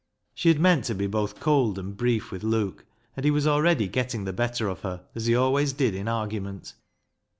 [0.33, 3.87] She had meant to be both cold and brief with Luke, and he was already
[3.87, 6.73] getting the better of her, as he always did in argument.